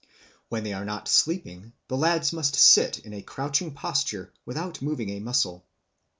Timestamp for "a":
3.13-3.21, 5.11-5.19